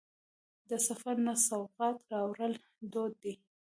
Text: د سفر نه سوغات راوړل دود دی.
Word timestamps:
د 0.69 0.71
سفر 0.87 1.15
نه 1.25 1.33
سوغات 1.47 1.97
راوړل 2.11 2.53
دود 2.91 3.13
دی. 3.23 3.33